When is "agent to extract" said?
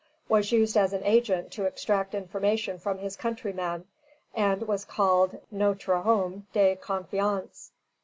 1.03-2.15